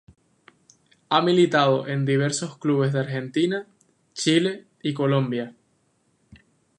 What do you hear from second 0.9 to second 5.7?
Ha militado en diversos clubes de Argentina, Chile y Colombia.